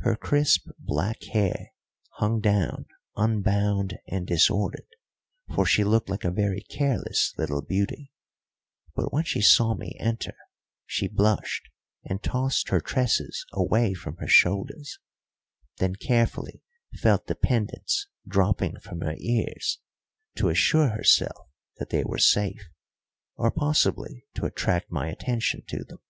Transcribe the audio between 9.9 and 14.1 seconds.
enter, she blushed and tossed her tresses away